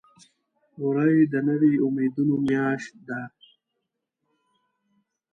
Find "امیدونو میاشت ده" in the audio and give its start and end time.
1.85-3.21